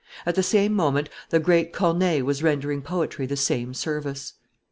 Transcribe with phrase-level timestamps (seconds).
[0.25, 4.33] At the same moment the great Corneille was rendering poetry the same service.